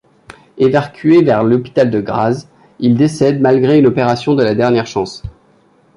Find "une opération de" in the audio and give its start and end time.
3.77-4.41